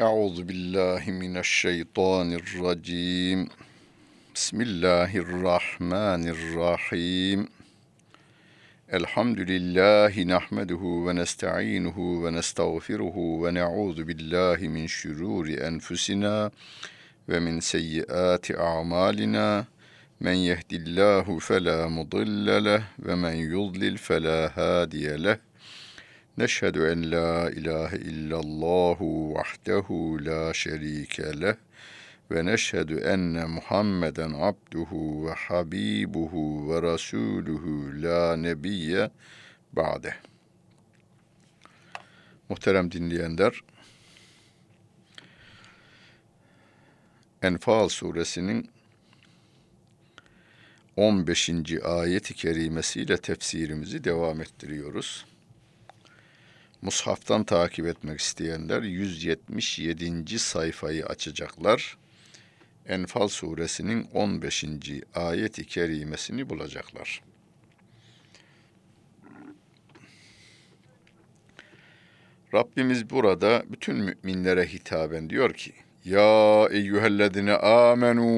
أعوذ 0.00 0.42
بالله 0.42 1.10
من 1.10 1.36
الشيطان 1.36 2.32
الرجيم. 2.32 3.48
بسم 4.34 4.60
الله 4.60 5.16
الرحمن 5.16 6.28
الرحيم. 6.28 7.48
الحمد 8.94 9.40
لله 9.40 10.22
نحمده 10.24 10.82
ونستعينه 11.06 11.98
ونستغفره 11.98 13.16
ونعوذ 13.16 14.04
بالله 14.04 14.58
من 14.68 14.86
شرور 14.86 15.46
أنفسنا 15.66 16.50
ومن 17.28 17.60
سيئات 17.60 18.50
أعمالنا. 18.50 19.64
من 20.20 20.36
يهد 20.50 20.72
الله 20.72 21.38
فلا 21.38 21.88
مضل 21.88 22.64
له 22.64 22.82
ومن 23.06 23.34
يضلل 23.34 23.98
فلا 23.98 24.52
هادي 24.58 25.16
له. 25.16 25.47
La 26.38 27.50
ilahe 27.50 27.96
illallahu 27.96 29.34
vahdehu 29.34 30.24
la 30.24 30.54
şerike 30.54 31.40
leh 31.40 31.54
ve 32.30 32.44
neşhedü 32.44 32.98
enne 32.98 33.44
Muhammeden 33.44 34.32
abduhu 34.32 35.26
ve 35.26 35.32
habibuhu 35.32 36.70
ve 36.70 36.82
rasuluhu 36.82 38.02
la 38.02 38.36
nebiyye 38.36 39.10
ba'de. 39.72 40.14
Muhterem 42.48 42.92
dinleyenler, 42.92 43.62
Enfal 47.42 47.88
suresinin 47.88 48.70
15. 50.96 51.50
ayet-i 51.84 52.34
kerimesiyle 52.34 53.16
tefsirimizi 53.16 54.04
devam 54.04 54.40
ettiriyoruz. 54.40 55.26
Mushaftan 56.82 57.44
takip 57.44 57.86
etmek 57.86 58.20
isteyenler 58.20 58.82
177. 58.82 60.38
sayfayı 60.38 61.06
açacaklar. 61.06 61.98
Enfal 62.86 63.28
suresinin 63.28 64.08
15. 64.14 64.64
ayet-i 65.14 65.66
kerimesini 65.66 66.48
bulacaklar. 66.48 67.22
Rabbimiz 72.54 73.10
burada 73.10 73.62
bütün 73.68 73.96
müminlere 73.96 74.66
hitaben 74.66 75.30
diyor 75.30 75.54
ki: 75.54 75.72
Ya 76.04 76.68
eyyühellezine 76.70 77.54
amenu 77.56 78.28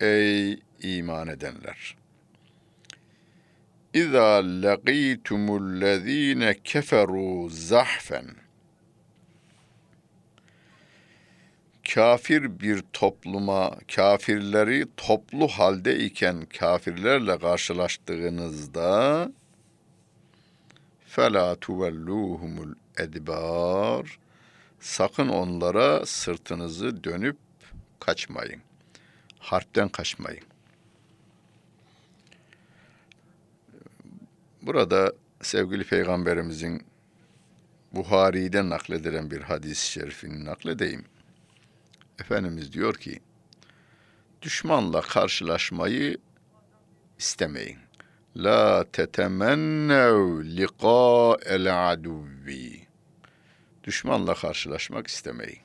ey 0.00 0.58
iman 0.80 1.28
edenler. 1.28 2.01
İza 3.93 4.41
laqîtumullezîne 4.43 6.51
keferû 6.51 7.49
zahfen 7.49 8.25
kafir 11.93 12.59
bir 12.59 12.83
topluma, 12.93 13.77
kafirleri 13.95 14.85
toplu 14.97 15.47
halde 15.47 15.99
iken 15.99 16.45
kafirlerle 16.45 17.39
karşılaştığınızda 17.39 19.31
فَلَا 21.15 21.55
تُوَلُّوهُمُ 21.55 22.75
edbar 22.97 24.19
Sakın 24.79 25.27
onlara 25.27 26.05
sırtınızı 26.05 27.03
dönüp 27.03 27.37
kaçmayın. 27.99 28.61
Harpten 29.39 29.89
kaçmayın. 29.89 30.43
Burada 34.62 35.12
sevgili 35.40 35.84
peygamberimizin 35.84 36.86
Buhari'den 37.92 38.70
nakledilen 38.70 39.30
bir 39.30 39.40
hadis-i 39.40 39.90
şerifini 39.90 40.44
nakledeyim. 40.44 41.04
Efendimiz 42.20 42.72
diyor 42.72 42.94
ki, 42.94 43.20
düşmanla 44.42 45.00
karşılaşmayı 45.00 46.18
istemeyin. 47.18 47.78
La 48.36 48.84
tetemennev 48.92 50.44
liqa 50.44 51.36
el 51.46 51.92
aduvvi. 51.92 52.86
Düşmanla 53.84 54.34
karşılaşmak 54.34 55.06
istemeyin. 55.06 55.62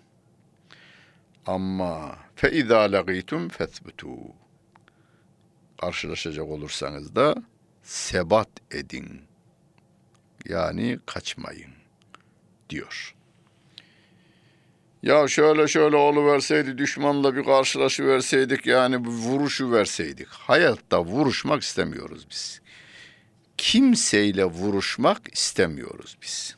Ama 1.45 2.15
fe 2.35 2.51
izâ 2.51 2.91
lagîtum 2.91 3.49
fethbutu. 3.49 4.17
Karşılaşacak 5.81 6.45
olursanız 6.45 7.15
da 7.15 7.35
sebat 7.87 8.49
edin. 8.71 9.21
Yani 10.45 10.99
kaçmayın 11.05 11.71
diyor. 12.69 13.15
Ya 15.03 15.27
şöyle 15.27 15.67
şöyle 15.67 15.95
oluverseydi 15.95 16.77
düşmanla 16.77 17.35
bir 17.35 17.43
karşılaşı 17.43 18.07
verseydik 18.07 18.65
yani 18.65 19.05
bir 19.05 19.09
vuruşu 19.09 19.71
verseydik. 19.71 20.27
Hayatta 20.27 21.05
vuruşmak 21.05 21.63
istemiyoruz 21.63 22.27
biz. 22.29 22.61
Kimseyle 23.57 24.45
vuruşmak 24.45 25.33
istemiyoruz 25.33 26.17
biz. 26.21 26.55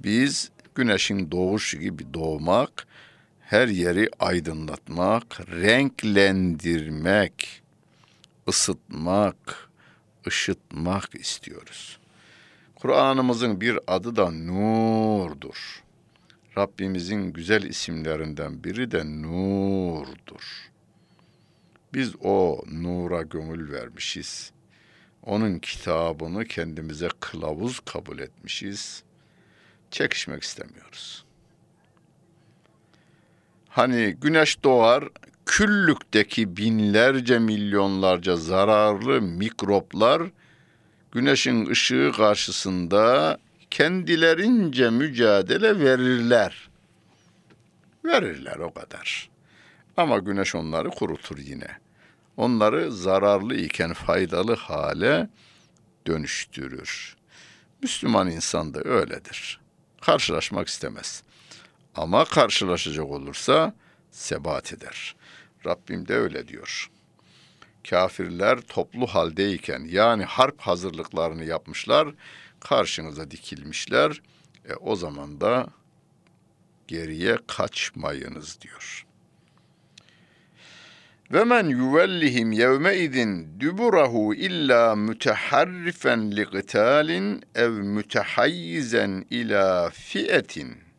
Biz 0.00 0.50
güneşin 0.74 1.30
doğuşu 1.30 1.78
gibi 1.78 2.14
doğmak, 2.14 2.86
her 3.40 3.68
yeri 3.68 4.10
aydınlatmak, 4.18 5.50
renklendirmek, 5.50 7.62
ısıtmak, 8.48 9.71
ışıtmak 10.26 11.14
istiyoruz. 11.14 11.98
Kur'an'ımızın 12.74 13.60
bir 13.60 13.78
adı 13.86 14.16
da 14.16 14.30
nurdur. 14.30 15.82
Rabbimizin 16.58 17.32
güzel 17.32 17.62
isimlerinden 17.62 18.64
biri 18.64 18.90
de 18.90 19.22
nurdur. 19.22 20.70
Biz 21.94 22.14
o 22.20 22.64
nura 22.72 23.22
gönül 23.22 23.72
vermişiz. 23.72 24.52
Onun 25.22 25.58
kitabını 25.58 26.44
kendimize 26.44 27.08
kılavuz 27.20 27.80
kabul 27.80 28.18
etmişiz. 28.18 29.02
Çekişmek 29.90 30.42
istemiyoruz. 30.42 31.24
Hani 33.68 34.16
güneş 34.20 34.64
doğar, 34.64 35.08
küllükteki 35.46 36.56
binlerce 36.56 37.38
milyonlarca 37.38 38.36
zararlı 38.36 39.22
mikroplar 39.22 40.22
güneşin 41.12 41.66
ışığı 41.66 42.12
karşısında 42.16 43.38
kendilerince 43.70 44.90
mücadele 44.90 45.80
verirler. 45.80 46.68
Verirler 48.04 48.56
o 48.56 48.74
kadar. 48.74 49.30
Ama 49.96 50.18
güneş 50.18 50.54
onları 50.54 50.90
kurutur 50.90 51.38
yine. 51.38 51.68
Onları 52.36 52.92
zararlı 52.92 53.54
iken 53.54 53.92
faydalı 53.92 54.56
hale 54.56 55.28
dönüştürür. 56.06 57.16
Müslüman 57.82 58.30
insan 58.30 58.74
da 58.74 58.80
öyledir. 58.84 59.60
Karşılaşmak 60.00 60.68
istemez. 60.68 61.22
Ama 61.94 62.24
karşılaşacak 62.24 63.06
olursa 63.06 63.74
sebat 64.10 64.72
eder. 64.72 65.16
Rabbim 65.66 66.08
de 66.08 66.14
öyle 66.14 66.48
diyor. 66.48 66.90
Kafirler 67.90 68.60
toplu 68.60 69.06
haldeyken 69.06 69.84
yani 69.88 70.24
harp 70.24 70.60
hazırlıklarını 70.60 71.44
yapmışlar, 71.44 72.08
karşınıza 72.60 73.30
dikilmişler. 73.30 74.22
E, 74.68 74.74
o 74.74 74.96
zaman 74.96 75.40
da 75.40 75.66
geriye 76.88 77.38
kaçmayınız 77.46 78.60
diyor. 78.60 79.06
Ve 81.32 81.44
men 81.44 81.68
yuvellihim 81.68 82.52
yevme 82.52 82.96
idin 82.96 83.60
duburahu 83.60 84.34
illa 84.34 84.96
müteharrifen 84.96 86.36
li 86.36 86.44
qitalin 86.44 87.42
ev 87.54 87.70
mütehayyizen 87.70 89.26
ila 89.30 89.90
fi'etin 89.90 90.91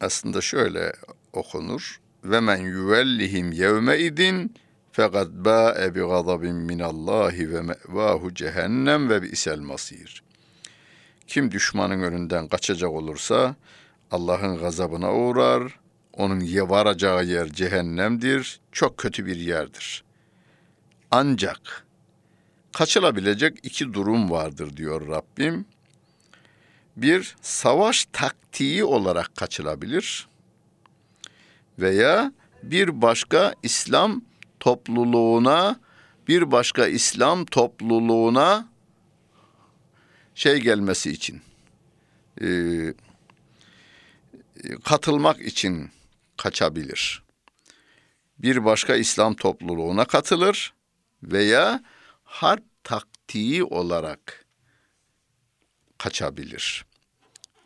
aslında 0.00 0.40
şöyle 0.40 0.92
okunur. 1.32 2.00
Ve 2.24 2.40
men 2.40 2.56
yuvellihim 2.56 3.52
yevme 3.52 3.98
idin 3.98 4.54
fekad 4.92 5.28
ba'e 5.32 5.94
bi 5.94 6.00
gazabin 6.00 6.56
minallahi 6.56 7.52
ve 7.52 7.62
mevahu 7.62 8.34
cehennem 8.34 9.08
ve 9.08 9.22
bi'sel 9.22 9.58
masir. 9.60 10.22
Kim 11.26 11.50
düşmanın 11.50 12.02
önünden 12.02 12.48
kaçacak 12.48 12.90
olursa 12.90 13.56
Allah'ın 14.10 14.58
gazabına 14.58 15.14
uğrar. 15.14 15.80
Onun 16.12 16.40
varacağı 16.70 17.24
yer 17.24 17.48
cehennemdir. 17.48 18.60
Çok 18.72 18.98
kötü 18.98 19.26
bir 19.26 19.36
yerdir. 19.36 20.04
Ancak 21.10 21.86
kaçılabilecek 22.72 23.58
iki 23.62 23.94
durum 23.94 24.30
vardır 24.30 24.76
diyor 24.76 25.08
Rabbim 25.08 25.64
bir 27.02 27.36
savaş 27.42 28.06
taktiği 28.12 28.84
olarak 28.84 29.36
kaçılabilir 29.36 30.28
veya 31.78 32.32
bir 32.62 33.02
başka 33.02 33.54
İslam 33.62 34.22
topluluğuna 34.60 35.80
bir 36.28 36.50
başka 36.50 36.86
İslam 36.86 37.44
topluluğuna 37.44 38.68
şey 40.34 40.58
gelmesi 40.60 41.10
için, 41.10 41.42
e, 42.40 42.48
katılmak 44.84 45.40
için 45.40 45.90
kaçabilir. 46.36 47.22
Bir 48.38 48.64
başka 48.64 48.96
İslam 48.96 49.34
topluluğuna 49.34 50.04
katılır 50.04 50.74
veya 51.22 51.82
harp 52.24 52.64
taktiği 52.84 53.64
olarak 53.64 54.46
kaçabilir. 55.98 56.89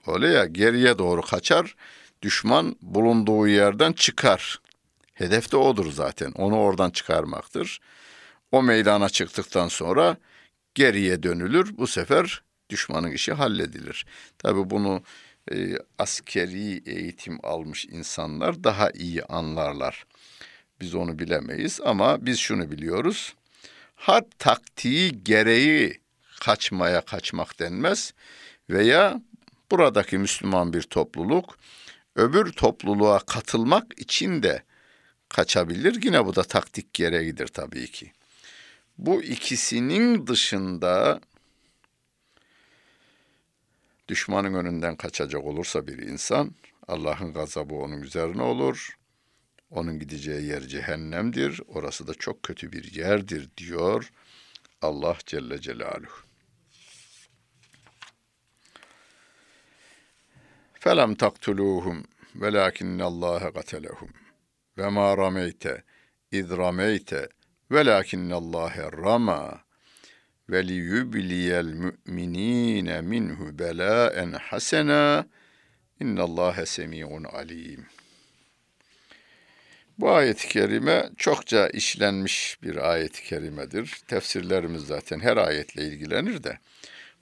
Öyle 0.06 0.29
ya 0.29 0.45
geriye 0.45 0.99
doğru 0.99 1.23
kaçar, 1.23 1.77
düşman 2.23 2.77
bulunduğu 2.83 3.49
yerden 3.49 3.93
çıkar. 3.93 4.61
Hedef 5.15 5.53
de 5.53 5.56
odur 5.56 5.93
zaten, 5.93 6.33
onu 6.33 6.56
oradan 6.56 6.91
çıkarmaktır. 6.91 7.81
O 8.53 8.62
meydana 8.62 9.09
çıktıktan 9.09 9.69
sonra 9.69 10.17
geriye 10.75 11.23
dönülür. 11.23 11.79
Bu 11.79 11.87
sefer 11.87 12.43
düşmanın 12.71 13.11
işi 13.11 13.33
halledilir. 13.33 14.06
Tabi 14.39 14.71
bunu 14.71 15.03
e, 15.53 15.79
askeri 15.99 16.83
eğitim 16.87 17.39
almış 17.43 17.85
insanlar 17.85 18.65
daha 18.65 18.91
iyi 18.91 19.25
anlarlar. 19.25 20.05
Biz 20.81 20.95
onu 20.95 21.19
bilemeyiz 21.19 21.81
ama 21.85 22.27
biz 22.27 22.39
şunu 22.39 22.71
biliyoruz. 22.71 23.35
Harp 23.95 24.39
taktiği 24.39 25.25
gereği 25.25 26.01
kaçmaya 26.41 27.01
kaçmak 27.01 27.61
denmez 27.61 28.15
veya 28.71 29.21
buradaki 29.71 30.19
Müslüman 30.19 30.73
bir 30.73 30.83
topluluk 30.83 31.59
öbür 32.17 32.53
topluluğa 32.53 33.19
katılmak 33.19 34.01
için 34.01 34.43
de 34.43 34.63
kaçabilir. 35.29 36.03
Yine 36.03 36.27
bu 36.27 36.35
da 36.35 36.43
taktik 36.43 36.95
gereğidir 36.95 37.47
tabii 37.47 37.91
ki. 37.91 38.13
Bu 38.99 39.23
ikisinin 39.23 40.27
dışında 40.27 41.21
düşmanın 44.09 44.55
önünden 44.55 44.97
kaçacak 44.97 45.45
olursa 45.45 45.87
bir 45.87 45.99
insan 45.99 46.55
Allah'ın 46.89 47.33
gazabı 47.33 47.75
onun 47.75 48.03
üzerine 48.03 48.43
olur. 48.43 48.99
Onun 49.71 49.99
gideceği 49.99 50.47
yer 50.47 50.61
cehennemdir. 50.61 51.61
Orası 51.69 52.07
da 52.07 52.15
çok 52.15 52.43
kötü 52.43 52.73
bir 52.73 52.93
yerdir 52.93 53.49
diyor 53.57 54.13
Allah 54.83 55.17
Celle 55.27 55.61
Celaluhu. 55.61 56.34
Felem 60.85 61.15
taktuluhum 61.15 62.05
velakinnallâhe 62.35 63.51
gatelehum 63.51 64.11
ve 64.79 64.89
ma 64.89 65.17
rameyte 65.17 65.83
iz 66.33 66.51
rameyte 66.51 67.29
velakinnallâhe 67.71 68.93
rama 68.93 69.61
ve 70.51 70.69
liyubliyel 70.69 71.65
müminine 71.65 73.01
minhu 73.01 73.59
belaen 73.59 74.33
hasena 74.33 75.27
innallâhe 76.01 76.67
semi'un 76.67 77.25
alim. 77.25 77.87
Bu 79.99 80.11
ayet-i 80.11 80.49
kerime 80.49 81.11
çokça 81.17 81.69
işlenmiş 81.69 82.59
bir 82.63 82.91
ayet-i 82.91 83.23
kerimedir. 83.25 84.01
Tefsirlerimiz 84.09 84.83
zaten 84.83 85.21
her 85.21 85.37
ayetle 85.37 85.83
ilgilenir 85.83 86.43
de. 86.45 86.59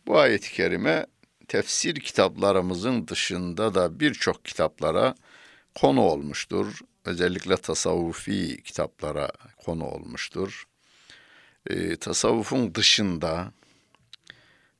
Bu 0.06 0.18
ayet-i 0.18 0.52
kerime 0.52 1.06
tefsir 1.48 1.94
kitaplarımızın 1.94 3.08
dışında 3.08 3.74
da 3.74 4.00
birçok 4.00 4.44
kitaplara 4.44 5.14
konu 5.74 6.00
olmuştur. 6.00 6.80
Özellikle 7.04 7.56
tasavvufi 7.56 8.62
kitaplara 8.62 9.30
konu 9.64 9.84
olmuştur. 9.84 10.64
E, 11.66 11.96
tasavvufun 11.96 12.74
dışında 12.74 13.52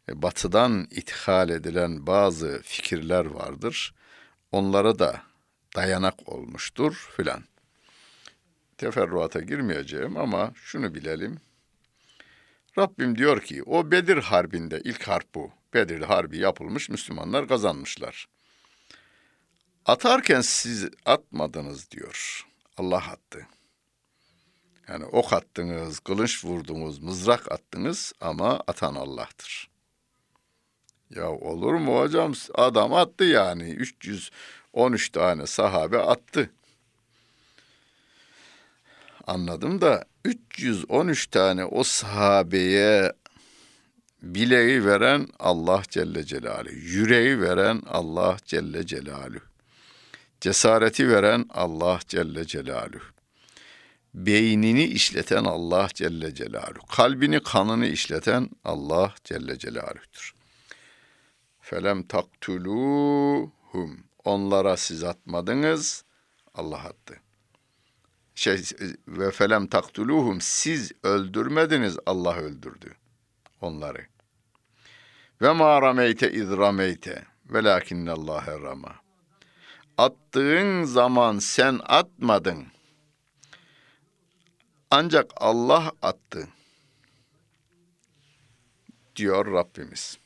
e, 0.09 0.23
batıdan 0.23 0.89
ithal 0.91 1.49
edilen 1.49 2.07
bazı 2.07 2.61
fikirler 2.65 3.25
vardır. 3.25 3.95
Onlara 4.53 4.99
da 4.99 5.23
dayanak 5.77 6.29
olmuştur 6.29 7.11
filan. 7.17 7.45
Teferruata 8.79 9.41
girmeyeceğim 9.41 10.17
ama 10.17 10.53
şunu 10.55 10.95
bilelim. 10.95 11.41
Rabbim 12.79 13.19
diyor 13.19 13.41
ki 13.41 13.63
o 13.63 13.91
Bedir 13.91 14.19
Harbi'nde 14.19 14.81
ilk 14.85 15.03
harp 15.03 15.35
bu. 15.35 15.51
Bedir 15.75 16.01
Harbi 16.01 16.39
yapılmış 16.39 16.89
Müslümanlar 16.89 17.49
kazanmışlar. 17.49 18.29
Atarken 19.87 20.41
siz 20.41 20.89
atmadınız 21.05 21.91
diyor. 21.91 22.47
Allah 22.77 23.05
attı. 23.11 23.47
Yani 24.89 25.05
ok 25.05 25.33
attınız, 25.33 25.99
kılıç 25.99 26.45
vurdunuz, 26.45 26.99
mızrak 26.99 27.53
attınız 27.53 28.13
ama 28.21 28.63
atan 28.67 28.95
Allah'tır. 28.95 29.71
Ya 31.11 31.31
olur 31.31 31.75
mu 31.75 32.01
hocam? 32.01 32.33
Adam 32.55 32.95
attı 32.95 33.25
yani. 33.25 33.71
313 33.71 35.09
tane 35.09 35.47
sahabe 35.47 35.99
attı. 35.99 36.51
Anladım 39.27 39.81
da 39.81 40.05
313 40.25 41.27
tane 41.27 41.65
o 41.65 41.83
sahabeye 41.85 43.13
bileği 44.23 44.85
veren 44.85 45.29
Allah 45.39 45.83
Celle 45.89 46.25
Celaluhu, 46.25 46.75
yüreği 46.75 47.41
veren 47.41 47.83
Allah 47.87 48.37
Celle 48.45 48.87
Celaluhu, 48.87 49.43
cesareti 50.41 51.09
veren 51.09 51.47
Allah 51.51 52.01
Celle 52.09 52.45
Celaluhu, 52.47 53.05
beynini 54.15 54.85
işleten 54.85 55.45
Allah 55.45 55.89
Celle 55.95 56.35
Celaluhu, 56.35 56.87
kalbini 56.87 57.43
kanını 57.43 57.87
işleten 57.87 58.51
Allah 58.65 59.15
Celle 59.25 59.59
Celaluhu'dur. 59.59 60.35
Felem 61.61 62.03
taktuluhum, 62.03 63.51
onlara 64.25 64.77
siz 64.77 65.05
atmadınız, 65.05 66.05
Allah 66.55 66.79
attı. 66.79 67.21
Şey, 68.35 68.63
ve 69.09 69.31
felem 69.31 69.67
taktuluhum, 69.67 70.41
siz 70.41 70.93
öldürmediniz, 71.03 71.97
Allah 72.07 72.37
öldürdü 72.37 72.95
onları. 73.65 74.07
Ve 75.43 75.53
ma 75.53 75.83
rameyte 75.83 76.33
iz 76.33 76.51
rameyte 76.51 77.25
velakinnallâhe 77.51 78.61
rama. 78.61 78.95
Attığın 79.99 80.85
zaman 80.85 81.39
sen 81.39 81.81
atmadın. 81.85 82.67
Ancak 84.91 85.31
Allah 85.37 85.93
attı. 86.03 86.49
Diyor 89.17 89.53
Rabbimiz. 89.53 90.19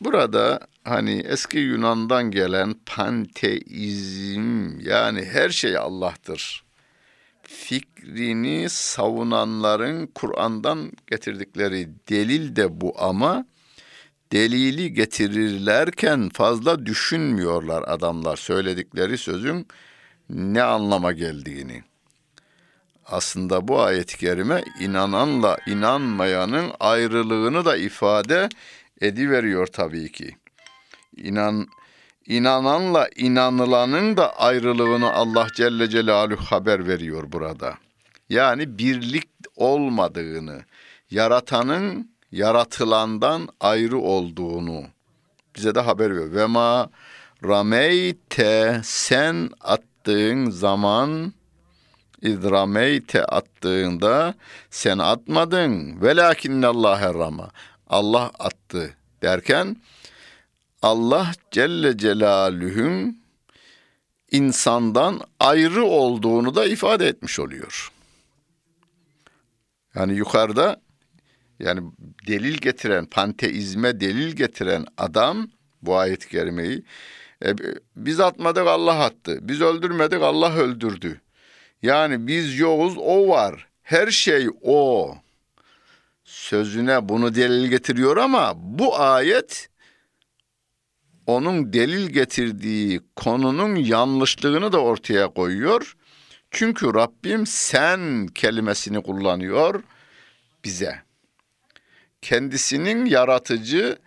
Burada 0.00 0.66
hani 0.84 1.20
eski 1.20 1.58
Yunan'dan 1.58 2.30
gelen 2.30 2.74
panteizm 2.86 4.78
yani 4.80 5.24
her 5.24 5.50
şey 5.50 5.76
Allah'tır 5.76 6.71
fikrini 7.52 8.68
savunanların 8.68 10.06
Kur'an'dan 10.06 10.92
getirdikleri 11.06 11.88
delil 12.08 12.56
de 12.56 12.80
bu 12.80 12.94
ama 12.98 13.46
delili 14.32 14.92
getirirlerken 14.92 16.28
fazla 16.28 16.86
düşünmüyorlar 16.86 17.84
adamlar 17.86 18.36
söyledikleri 18.36 19.18
sözün 19.18 19.66
ne 20.30 20.62
anlama 20.62 21.12
geldiğini. 21.12 21.82
Aslında 23.06 23.68
bu 23.68 23.80
ayet-i 23.80 24.18
kerime 24.18 24.64
inananla 24.80 25.58
inanmayanın 25.66 26.72
ayrılığını 26.80 27.64
da 27.64 27.76
ifade 27.76 28.48
ediveriyor 29.00 29.66
tabii 29.66 30.12
ki. 30.12 30.36
İnan 31.16 31.66
İnananla 32.26 33.08
inanılanın 33.16 34.16
da 34.16 34.38
ayrılığını 34.38 35.12
Allah 35.12 35.46
Celle 35.56 35.88
Celaluhu 35.88 36.44
haber 36.44 36.88
veriyor 36.88 37.32
burada. 37.32 37.74
Yani 38.28 38.78
birlik 38.78 39.28
olmadığını, 39.56 40.64
yaratanın 41.10 42.12
yaratılandan 42.32 43.48
ayrı 43.60 43.98
olduğunu 43.98 44.84
bize 45.56 45.74
de 45.74 45.80
haber 45.80 46.10
veriyor. 46.10 46.32
Ve 46.32 46.46
ma 46.46 46.90
rameyte 47.44 48.80
sen 48.84 49.50
attığın 49.60 50.50
zaman 50.50 51.32
idrameyte 52.22 53.24
attığında 53.24 54.34
sen 54.70 54.98
atmadın. 54.98 56.02
Velakinnallâhe 56.02 57.14
rama. 57.14 57.50
Allah 57.86 58.30
attı 58.38 58.94
derken 59.22 59.76
Allah 60.82 61.32
Celle 61.50 61.98
Celaluhu'nun 61.98 63.22
insandan 64.30 65.20
ayrı 65.40 65.84
olduğunu 65.84 66.54
da 66.54 66.66
ifade 66.66 67.06
etmiş 67.08 67.38
oluyor. 67.38 67.92
Yani 69.94 70.14
yukarıda 70.14 70.80
yani 71.58 71.80
delil 72.26 72.54
getiren, 72.54 73.06
panteizme 73.06 74.00
delil 74.00 74.32
getiren 74.32 74.86
adam 74.98 75.48
bu 75.82 75.96
ayet-i 75.96 76.28
kerimeyi 76.28 76.84
e, 77.44 77.54
biz 77.96 78.20
atmadık 78.20 78.66
Allah 78.66 79.04
attı. 79.04 79.38
Biz 79.42 79.60
öldürmedik 79.60 80.22
Allah 80.22 80.54
öldürdü. 80.54 81.20
Yani 81.82 82.26
biz 82.26 82.58
yokuz 82.58 82.94
o 82.98 83.28
var. 83.28 83.68
Her 83.82 84.10
şey 84.10 84.48
o. 84.62 85.14
sözüne 86.24 87.08
bunu 87.08 87.34
delil 87.34 87.66
getiriyor 87.68 88.16
ama 88.16 88.52
bu 88.56 89.00
ayet 89.00 89.68
onun 91.26 91.72
delil 91.72 92.06
getirdiği 92.08 93.00
konunun 93.16 93.74
yanlışlığını 93.74 94.72
da 94.72 94.78
ortaya 94.78 95.28
koyuyor. 95.28 95.96
Çünkü 96.50 96.94
Rabbim 96.94 97.46
sen 97.46 98.26
kelimesini 98.26 99.02
kullanıyor 99.02 99.82
bize. 100.64 101.02
Kendisinin 102.22 103.04
yaratıcı, 103.04 103.98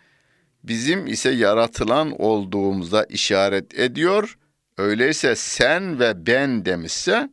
bizim 0.64 1.08
ise 1.08 1.30
yaratılan 1.30 2.22
olduğumuza 2.22 3.04
işaret 3.04 3.80
ediyor. 3.80 4.38
Öyleyse 4.78 5.36
sen 5.36 6.00
ve 6.00 6.28
ben 6.28 6.66
demişse 6.66 7.30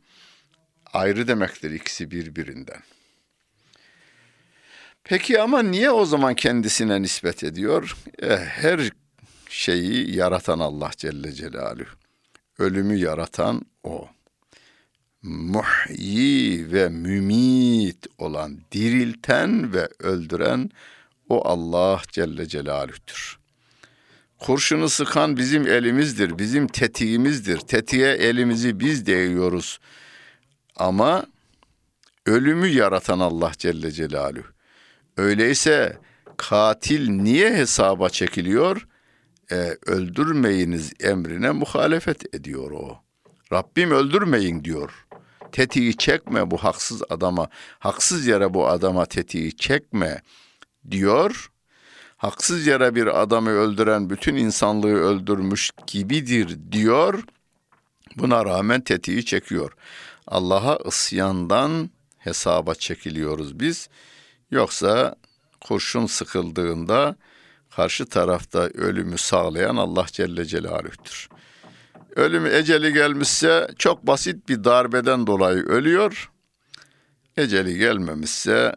ayrı 0.93 1.29
demektir 1.29 1.71
ikisi 1.71 2.11
birbirinden. 2.11 2.81
Peki 5.05 5.41
ama 5.41 5.63
niye 5.63 5.91
o 5.91 6.05
zaman 6.05 6.35
kendisine 6.35 7.03
nispet 7.03 7.45
ediyor? 7.45 7.97
E, 8.23 8.37
her 8.37 8.91
şeyi 9.53 10.17
yaratan 10.17 10.59
Allah 10.59 10.91
Celle 10.97 11.33
Celaluhu. 11.33 11.89
Ölümü 12.59 12.97
yaratan 12.97 13.63
O. 13.85 14.09
Muhyi 15.23 16.73
ve 16.73 16.89
mümit 16.89 18.07
olan, 18.19 18.59
dirilten 18.73 19.73
ve 19.75 19.89
öldüren 19.99 20.71
o 21.29 21.49
Allah 21.49 22.03
Celle 22.13 22.47
Celaluh'tür. 22.47 23.39
Kurşunu 24.39 24.89
sıkan 24.89 25.37
bizim 25.37 25.67
elimizdir, 25.67 26.39
bizim 26.39 26.67
tetiğimizdir. 26.67 27.59
Tetiğe 27.59 28.13
elimizi 28.13 28.81
biz 28.81 29.07
değiyoruz. 29.07 29.79
Ama 30.77 31.27
ölümü 32.27 32.67
yaratan 32.67 33.19
Allah 33.19 33.53
Celle 33.59 33.91
Celaluhu. 33.91 34.47
Öyleyse 35.17 35.99
katil 36.37 37.11
niye 37.11 37.55
hesaba 37.55 38.09
çekiliyor? 38.09 38.87
E, 39.53 39.77
öldürmeyiniz 39.87 40.93
emrine 41.01 41.51
muhalefet 41.51 42.35
ediyor 42.35 42.71
o. 42.71 42.99
Rabbim 43.53 43.91
öldürmeyin 43.91 44.65
diyor. 44.65 45.07
Tetiği 45.53 45.97
çekme 45.97 46.51
bu 46.51 46.57
haksız 46.59 47.03
adama, 47.11 47.49
haksız 47.79 48.27
yere 48.27 48.55
bu 48.55 48.69
adama 48.69 49.07
tetiği 49.07 49.57
çekme 49.57 50.23
diyor. 50.91 51.51
Haksız 52.17 52.67
yere 52.67 52.95
bir 52.95 53.23
adamı 53.23 53.51
öldüren 53.51 54.11
bütün 54.11 54.37
insanlığı 54.37 54.95
öldürmüş 54.95 55.71
gibidir 55.87 56.59
diyor. 56.73 57.25
Buna 58.17 58.45
rağmen 58.45 58.81
tetiği 58.81 59.25
çekiyor. 59.25 59.73
Allah'a 60.27 60.77
ısyandan 60.77 61.91
hesaba 62.19 62.75
çekiliyoruz 62.75 63.61
biz. 63.61 63.89
Yoksa 64.51 65.17
kurşun 65.61 66.07
sıkıldığında 66.07 67.17
karşı 67.77 68.07
tarafta 68.07 68.61
ölümü 68.61 69.19
sağlayan 69.19 69.77
Allah 69.77 70.07
Celle 70.13 70.45
Celaluh'tür. 70.45 71.29
Ölümü 72.17 72.49
eceli 72.49 72.93
gelmişse 72.93 73.69
çok 73.79 74.07
basit 74.07 74.49
bir 74.49 74.65
darbeden 74.65 75.27
dolayı 75.27 75.63
ölüyor. 75.63 76.31
Eceli 77.37 77.79
gelmemişse 77.79 78.77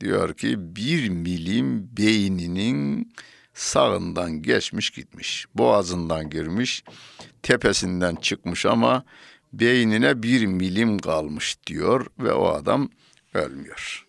diyor 0.00 0.34
ki 0.34 0.76
bir 0.76 1.08
milim 1.08 1.96
beyninin 1.96 3.12
sağından 3.54 4.42
geçmiş 4.42 4.90
gitmiş. 4.90 5.46
Boğazından 5.54 6.30
girmiş, 6.30 6.84
tepesinden 7.42 8.14
çıkmış 8.14 8.66
ama 8.66 9.04
beynine 9.52 10.22
bir 10.22 10.46
milim 10.46 10.98
kalmış 10.98 11.56
diyor 11.66 12.06
ve 12.18 12.32
o 12.32 12.48
adam 12.48 12.90
ölmüyor 13.34 14.07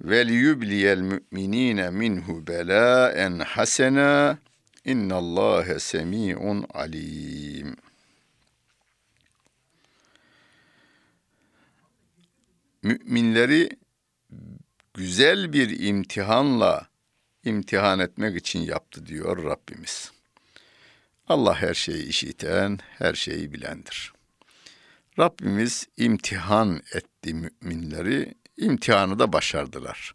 ve 0.00 0.28
liyubliyel 0.28 1.00
müminine 1.00 1.90
minhu 1.90 2.46
belaen 2.46 3.38
hasena 3.38 4.38
innallâhe 4.84 5.78
semi'un 5.78 6.66
alim. 6.74 7.76
Müminleri 12.82 13.68
güzel 14.94 15.52
bir 15.52 15.80
imtihanla 15.80 16.88
imtihan 17.44 17.98
etmek 17.98 18.36
için 18.36 18.60
yaptı 18.60 19.06
diyor 19.06 19.44
Rabbimiz. 19.44 20.12
Allah 21.28 21.54
her 21.54 21.74
şeyi 21.74 22.06
işiten, 22.06 22.78
her 22.98 23.14
şeyi 23.14 23.52
bilendir. 23.52 24.12
Rabbimiz 25.18 25.88
imtihan 25.96 26.82
etti 26.94 27.34
müminleri 27.34 28.34
imtihanı 28.60 29.18
da 29.18 29.32
başardılar. 29.32 30.14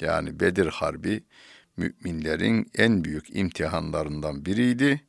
Yani 0.00 0.40
Bedir 0.40 0.66
Harbi 0.66 1.22
müminlerin 1.76 2.70
en 2.78 3.04
büyük 3.04 3.36
imtihanlarından 3.36 4.46
biriydi 4.46 5.00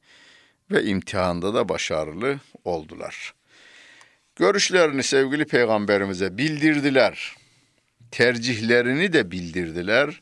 ve 0.71 0.83
imtihanda 0.83 1.53
da 1.53 1.69
başarılı 1.69 2.39
oldular. 2.63 3.33
Görüşlerini 4.35 5.03
sevgili 5.03 5.45
peygamberimize 5.45 6.37
bildirdiler. 6.37 7.35
Tercihlerini 8.11 9.13
de 9.13 9.31
bildirdiler. 9.31 10.21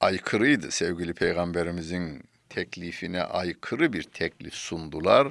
Aykırıydı 0.00 0.70
sevgili 0.70 1.14
peygamberimizin 1.14 2.24
teklifine 2.48 3.22
aykırı 3.22 3.92
bir 3.92 4.02
teklif 4.02 4.54
sundular. 4.54 5.28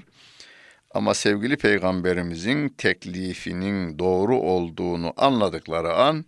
Ama 0.95 1.13
sevgili 1.13 1.57
peygamberimizin 1.57 2.69
teklifinin 2.69 3.99
doğru 3.99 4.37
olduğunu 4.39 5.13
anladıkları 5.17 5.93
an 5.93 6.25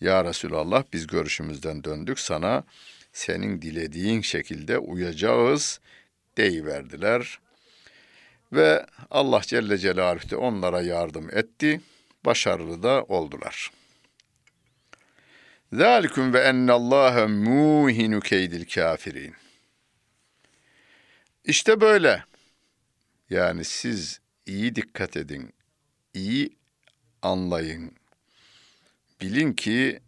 ya 0.00 0.24
Resulallah 0.24 0.84
biz 0.92 1.06
görüşümüzden 1.06 1.84
döndük 1.84 2.18
sana 2.18 2.64
senin 3.12 3.62
dilediğin 3.62 4.20
şekilde 4.20 4.78
uyacağız 4.78 5.80
deyiverdiler. 6.36 7.38
Ve 8.52 8.86
Allah 9.10 9.40
Celle 9.42 9.78
Celaluhu 9.78 10.30
de 10.30 10.36
onlara 10.36 10.82
yardım 10.82 11.28
etti. 11.32 11.80
Başarılı 12.24 12.82
da 12.82 13.04
oldular. 13.04 13.70
Zalikum 15.72 16.32
ve 16.32 16.40
ennallâhe 16.40 17.26
muhinu 17.26 18.20
keydil 18.20 18.66
kafirin. 18.74 19.34
İşte 21.44 21.80
böyle. 21.80 22.27
Yani 23.30 23.64
siz 23.64 24.20
iyi 24.46 24.74
dikkat 24.74 25.16
edin, 25.16 25.52
iyi 26.14 26.56
anlayın. 27.22 27.92
Bilin 29.20 29.52
ki 29.52 30.00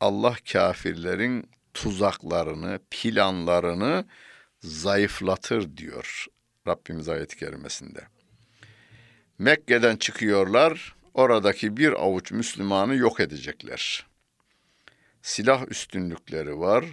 Allah 0.00 0.36
kafirlerin 0.52 1.50
tuzaklarını, 1.74 2.78
planlarını 2.90 4.04
zayıflatır 4.60 5.76
diyor 5.76 6.26
Rabbimiz 6.66 7.08
ayet-i 7.08 7.36
kerimesinde. 7.36 8.06
Mekke'den 9.38 9.96
çıkıyorlar, 9.96 10.96
oradaki 11.14 11.76
bir 11.76 11.92
avuç 11.92 12.32
Müslümanı 12.32 12.94
yok 12.94 13.20
edecekler. 13.20 14.06
Silah 15.22 15.68
üstünlükleri 15.68 16.58
var, 16.58 16.84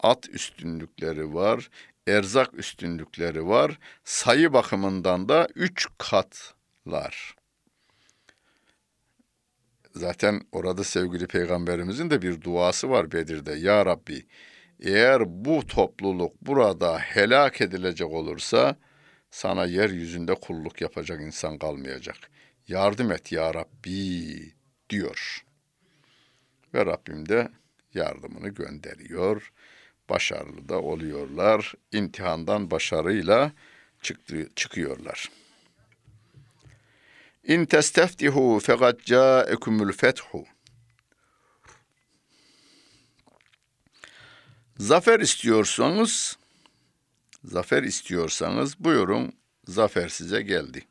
at 0.00 0.28
üstünlükleri 0.28 1.34
var, 1.34 1.70
erzak 2.06 2.54
üstünlükleri 2.54 3.46
var. 3.46 3.78
Sayı 4.04 4.52
bakımından 4.52 5.28
da 5.28 5.48
üç 5.54 5.86
katlar. 5.98 7.34
Zaten 9.94 10.40
orada 10.52 10.84
sevgili 10.84 11.26
peygamberimizin 11.26 12.10
de 12.10 12.22
bir 12.22 12.40
duası 12.40 12.90
var 12.90 13.12
Bedir'de. 13.12 13.52
Ya 13.52 13.86
Rabbi 13.86 14.26
eğer 14.80 15.22
bu 15.44 15.66
topluluk 15.66 16.42
burada 16.42 16.98
helak 16.98 17.60
edilecek 17.60 18.08
olursa 18.08 18.76
sana 19.30 19.66
yeryüzünde 19.66 20.34
kulluk 20.34 20.80
yapacak 20.80 21.20
insan 21.20 21.58
kalmayacak. 21.58 22.16
Yardım 22.68 23.12
et 23.12 23.32
ya 23.32 23.54
Rabbi 23.54 24.52
diyor. 24.90 25.44
Ve 26.74 26.86
Rabbim 26.86 27.28
de 27.28 27.48
yardımını 27.94 28.48
gönderiyor 28.48 29.52
başarılı 30.08 30.68
da 30.68 30.80
oluyorlar. 30.82 31.74
İmtihandan 31.92 32.70
başarıyla 32.70 33.52
çıktı, 34.02 34.48
çıkıyorlar. 34.56 35.30
İn 37.44 37.64
testeftihu 37.64 38.60
fekad 38.60 39.00
ca'ekumul 39.00 39.92
fethu. 39.92 40.44
Zafer 44.78 45.20
istiyorsanız, 45.20 46.38
zafer 47.44 47.82
istiyorsanız 47.82 48.84
buyurun 48.84 49.32
zafer 49.66 50.08
size 50.08 50.42
geldi. 50.42 50.86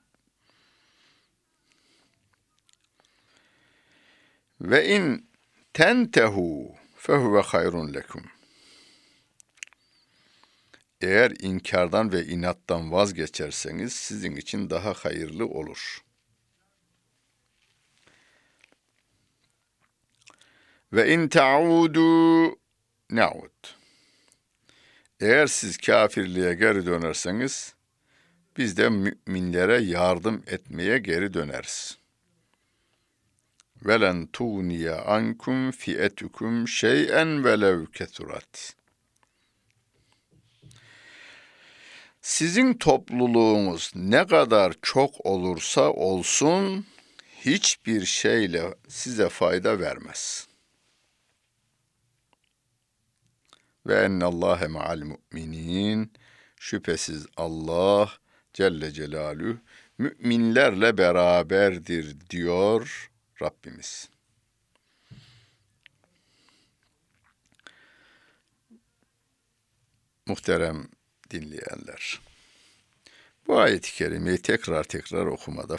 Ve 4.61 4.95
in 4.95 5.29
tentehu 5.73 6.75
fehuve 6.95 7.41
hayrun 7.41 7.93
lekum. 7.93 8.23
Eğer 11.03 11.31
inkardan 11.39 12.11
ve 12.11 12.25
inattan 12.25 12.91
vazgeçerseniz 12.91 13.93
sizin 13.93 14.35
için 14.35 14.69
daha 14.69 14.93
hayırlı 14.93 15.45
olur. 15.45 16.03
Ve 20.93 21.13
in 21.13 21.27
ta'udu 21.27 22.47
na'ud. 23.09 23.67
Eğer 25.19 25.47
siz 25.47 25.77
kafirliğe 25.77 26.53
geri 26.53 26.85
dönerseniz 26.85 27.75
biz 28.57 28.77
de 28.77 28.89
müminlere 28.89 29.81
yardım 29.81 30.43
etmeye 30.47 30.97
geri 30.97 31.33
döneriz. 31.33 31.97
Velen 33.85 34.27
tuğniye 34.27 34.93
ankum 34.93 35.71
fi'etukum 35.71 36.67
şey'en 36.67 37.43
velev 37.43 37.85
keturat. 37.85 38.82
Sizin 42.23 42.73
topluluğunuz 42.73 43.91
ne 43.95 44.27
kadar 44.27 44.73
çok 44.81 45.25
olursa 45.25 45.91
olsun 45.91 46.85
hiçbir 47.45 48.05
şeyle 48.05 48.75
size 48.87 49.29
fayda 49.29 49.79
vermez. 49.79 50.47
Ve 53.87 53.95
ennallâhe 53.95 54.67
ma'al 54.67 54.99
mu'minin 54.99 56.13
şüphesiz 56.59 57.25
Allah 57.37 58.11
Celle 58.53 58.91
Celaluhu 58.91 59.57
müminlerle 59.97 60.97
beraberdir 60.97 62.29
diyor 62.29 63.11
Rabbimiz. 63.41 64.09
Muhterem 70.27 70.87
dinleyenler. 71.33 72.21
Bu 73.47 73.59
ayet-i 73.59 73.93
kerimeyi 73.93 74.37
tekrar 74.37 74.83
tekrar 74.83 75.25
okumada 75.25 75.77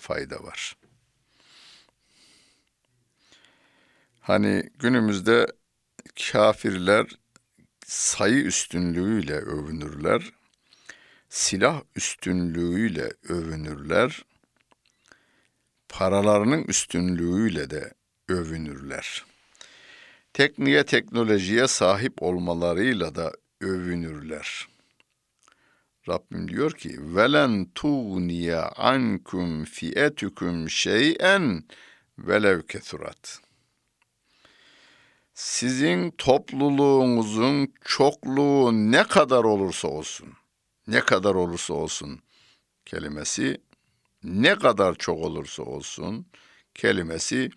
fayda 0.00 0.42
var. 0.42 0.76
Hani 4.20 4.70
günümüzde 4.78 5.46
kafirler 6.32 7.06
sayı 7.86 8.42
üstünlüğüyle 8.42 9.34
övünürler, 9.34 10.32
silah 11.28 11.82
üstünlüğüyle 11.96 13.12
övünürler, 13.28 14.24
paralarının 15.88 16.64
üstünlüğüyle 16.64 17.70
de 17.70 17.92
övünürler. 18.28 19.24
Tekniğe, 20.32 20.84
teknolojiye 20.86 21.68
sahip 21.68 22.22
olmalarıyla 22.22 23.14
da 23.14 23.32
övünürler. 23.62 24.68
Rabbim 26.08 26.48
diyor 26.48 26.72
ki 26.72 26.96
velen 27.00 27.70
tuğniye 27.74 28.56
ankum 28.56 29.64
fiyetukum 29.64 30.70
şeyen 30.70 31.64
velev 32.18 32.62
kesurat. 32.62 33.40
Sizin 35.34 36.10
topluluğunuzun 36.10 37.72
çokluğu 37.84 38.72
ne 38.72 39.04
kadar 39.04 39.44
olursa 39.44 39.88
olsun, 39.88 40.28
ne 40.86 41.00
kadar 41.00 41.34
olursa 41.34 41.74
olsun 41.74 42.20
kelimesi 42.86 43.60
ne 44.24 44.58
kadar 44.58 44.94
çok 44.94 45.18
olursa 45.18 45.62
olsun 45.62 46.26
kelimesi 46.74 47.50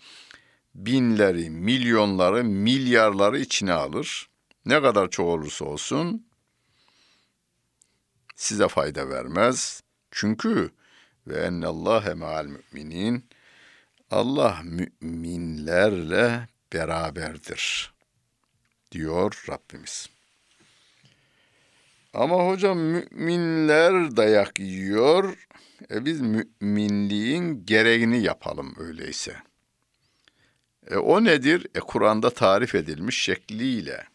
binleri, 0.75 1.49
milyonları, 1.49 2.43
milyarları 2.43 3.39
içine 3.39 3.73
alır. 3.73 4.29
Ne 4.65 4.81
kadar 4.81 5.09
çok 5.09 5.27
olursa 5.27 5.65
olsun 5.65 6.25
size 8.35 8.67
fayda 8.67 9.09
vermez. 9.09 9.83
Çünkü 10.11 10.71
ve 11.27 11.37
ennallâhe 11.39 12.13
me'al 12.13 12.45
müminin 12.45 13.25
Allah 14.11 14.61
müminlerle 14.63 16.47
beraberdir 16.73 17.93
diyor 18.91 19.45
Rabbimiz. 19.49 20.09
Ama 22.13 22.47
hocam 22.47 22.77
müminler 22.77 24.17
dayak 24.17 24.59
yiyor. 24.59 25.47
E 25.91 26.05
biz 26.05 26.21
müminliğin 26.21 27.65
gereğini 27.65 28.23
yapalım 28.23 28.75
öyleyse. 28.77 29.35
E 30.87 30.95
o 30.95 31.23
nedir? 31.23 31.67
E 31.75 31.79
Kur'an'da 31.79 32.29
tarif 32.29 32.75
edilmiş 32.75 33.21
şekliyle. 33.21 34.14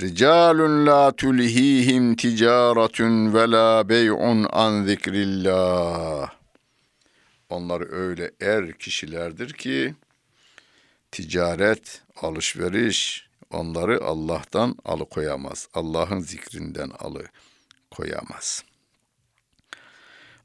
Ricalun 0.00 0.86
la 0.86 1.12
tulhihim 1.12 2.16
ticaretun 2.16 3.34
ve 3.34 3.50
la 3.50 3.88
bey'un 3.88 4.46
an 4.52 4.84
zikrillah. 4.84 6.30
Onlar 7.48 7.92
öyle 7.92 8.30
er 8.40 8.78
kişilerdir 8.78 9.52
ki 9.52 9.94
ticaret, 11.12 12.02
alışveriş 12.22 13.28
onları 13.50 14.04
Allah'tan 14.04 14.76
alıkoyamaz. 14.84 15.68
Allah'ın 15.74 16.20
zikrinden 16.20 16.90
alıkoyamaz. 16.98 18.64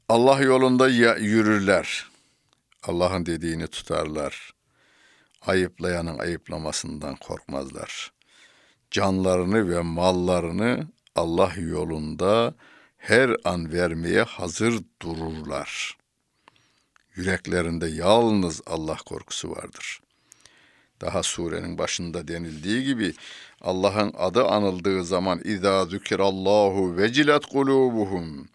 Allah 0.08 0.40
yolunda 0.40 0.88
yürürler. 1.18 2.10
Allah'ın 2.82 3.26
dediğini 3.26 3.66
tutarlar. 3.66 4.52
Ayıplayanın 5.46 6.18
ayıplamasından 6.18 7.16
korkmazlar 7.16 8.12
canlarını 8.92 9.70
ve 9.70 9.80
mallarını 9.80 10.86
Allah 11.14 11.52
yolunda 11.56 12.54
her 12.96 13.36
an 13.44 13.72
vermeye 13.72 14.22
hazır 14.22 14.80
dururlar. 15.02 15.96
Yüreklerinde 17.14 17.86
yalnız 17.88 18.60
Allah 18.66 18.96
korkusu 19.06 19.50
vardır. 19.50 20.00
Daha 21.00 21.22
surenin 21.22 21.78
başında 21.78 22.28
denildiği 22.28 22.84
gibi 22.84 23.14
Allah'ın 23.60 24.12
adı 24.18 24.44
anıldığı 24.44 25.04
zaman 25.04 25.40
izâ 25.44 25.84
zükirallahu 25.84 26.96
vecilet 26.96 27.46
kulubuhum 27.46 28.48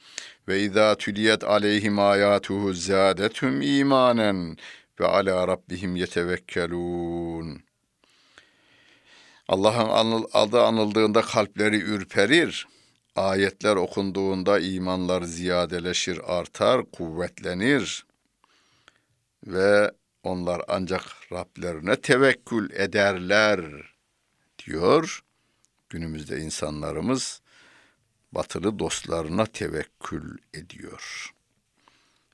ve 0.48 0.62
izâ 0.62 0.96
tüliyet 0.96 1.44
aleyhim 1.44 2.00
âyâtuhu 2.00 2.74
zâdethum 2.74 3.62
imanen 3.62 4.58
ve 5.00 5.08
alâ 5.08 5.48
rabbihim 5.48 5.96
yetevekkelûn.'' 5.96 7.67
Allah'ın 9.48 10.26
adı 10.34 10.64
anıldığında 10.64 11.22
kalpleri 11.22 11.78
ürperir. 11.78 12.68
Ayetler 13.16 13.76
okunduğunda 13.76 14.60
imanlar 14.60 15.22
ziyadeleşir, 15.22 16.38
artar, 16.38 16.92
kuvvetlenir. 16.92 18.06
Ve 19.48 19.92
onlar 20.24 20.62
ancak 20.68 21.04
Rablerine 21.32 21.96
tevekkül 21.96 22.72
ederler 22.72 23.62
diyor. 24.66 25.24
Günümüzde 25.90 26.40
insanlarımız 26.40 27.42
batılı 28.32 28.80
dostlarına 28.80 29.46
tevekkül 29.46 30.38
ediyor. 30.54 31.34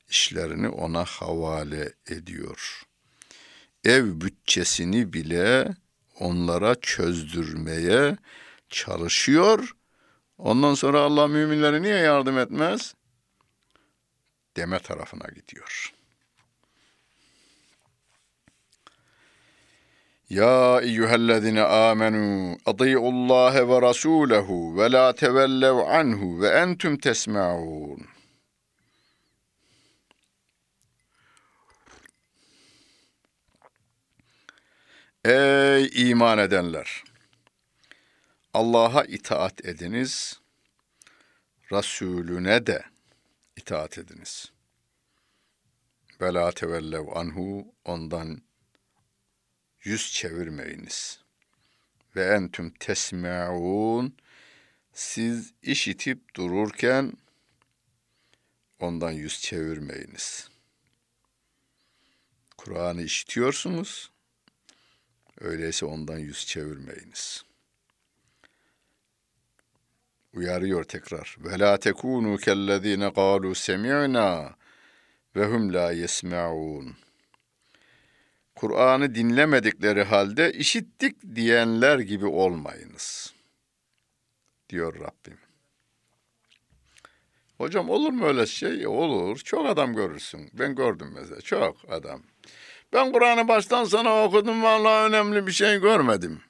İşlerini 0.09 0.69
ona 0.69 1.03
havale 1.03 1.93
ediyor. 2.07 2.83
Ev 3.83 4.21
bütçesini 4.21 5.13
bile 5.13 5.75
onlara 6.19 6.75
çözdürmeye 6.75 8.17
çalışıyor. 8.69 9.75
Ondan 10.37 10.73
sonra 10.73 10.99
Allah 10.99 11.27
müminlere 11.27 11.81
niye 11.81 11.95
yardım 11.95 12.37
etmez? 12.37 12.95
Deme 14.57 14.79
tarafına 14.79 15.27
gidiyor. 15.35 15.93
Ya 20.29 20.81
eyyühellezine 20.81 21.61
amenu 21.61 22.57
adi'ullahe 22.65 23.67
ve 23.67 23.81
rasulehu 23.81 24.77
ve 24.77 24.91
la 24.91 25.15
tevellev 25.15 25.75
anhu 25.75 26.41
ve 26.41 26.47
entum 26.47 26.97
tesma'un. 26.97 28.12
Ey 35.25 36.09
iman 36.09 36.37
edenler! 36.37 37.03
Allah'a 38.53 39.03
itaat 39.03 39.65
ediniz, 39.65 40.39
Resulüne 41.71 42.67
de 42.67 42.83
itaat 43.57 43.97
ediniz. 43.97 44.51
Ve 46.21 46.51
tevellev 46.51 47.07
anhu, 47.15 47.75
ondan 47.85 48.41
yüz 49.83 50.13
çevirmeyiniz. 50.13 51.19
Ve 52.15 52.25
entüm 52.25 52.73
tesme'un, 52.79 54.17
siz 54.93 55.53
işitip 55.61 56.35
dururken 56.35 57.13
ondan 58.79 59.11
yüz 59.11 59.41
çevirmeyiniz. 59.41 60.49
Kur'an'ı 62.57 63.01
işitiyorsunuz, 63.01 64.12
Öyleyse 65.41 65.85
ondan 65.85 66.17
yüz 66.17 66.45
çevirmeyiniz. 66.45 67.45
Uyarıyor 70.33 70.83
tekrar. 70.83 71.37
Ve 71.39 71.59
la 71.59 71.77
tekunu 71.77 72.37
kellezine 72.37 73.13
kalu 73.13 73.55
semi'na 73.55 74.55
ve 75.35 75.45
hum 75.45 75.73
la 75.73 75.91
yesma'un. 75.91 76.95
Kur'an'ı 78.55 79.15
dinlemedikleri 79.15 80.03
halde 80.03 80.53
işittik 80.53 81.35
diyenler 81.35 81.99
gibi 81.99 82.25
olmayınız. 82.25 83.33
Diyor 84.69 84.99
Rabbim. 84.99 85.37
Hocam 87.57 87.89
olur 87.89 88.09
mu 88.11 88.25
öyle 88.25 88.45
şey? 88.45 88.87
Olur. 88.87 89.37
Çok 89.37 89.65
adam 89.65 89.95
görürsün. 89.95 90.49
Ben 90.53 90.75
gördüm 90.75 91.11
mesela. 91.15 91.41
Çok 91.41 91.77
adam. 91.91 92.21
Ben 92.93 93.11
Kur'an'ı 93.11 93.47
baştan 93.47 93.83
sona 93.83 94.23
okudum. 94.23 94.63
Vallahi 94.63 95.05
önemli 95.07 95.47
bir 95.47 95.51
şey 95.51 95.79
görmedim. 95.79 96.41